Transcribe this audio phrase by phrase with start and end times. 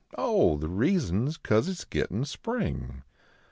[0.17, 3.03] Oh, the reason s cause it s gittin spring.